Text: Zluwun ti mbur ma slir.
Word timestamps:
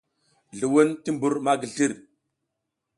Zluwun 0.57 0.89
ti 1.03 1.09
mbur 1.15 1.33
ma 1.43 1.53
slir. 1.73 1.93